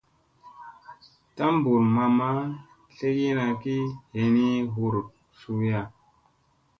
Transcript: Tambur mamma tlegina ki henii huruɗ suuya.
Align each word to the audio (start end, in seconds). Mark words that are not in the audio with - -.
Tambur 1.35 1.81
mamma 1.95 2.29
tlegina 2.95 3.45
ki 3.61 3.75
henii 4.13 4.57
huruɗ 4.73 5.07
suuya. 5.39 5.81